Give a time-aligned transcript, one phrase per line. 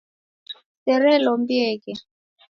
[0.83, 1.93] Serelombieghe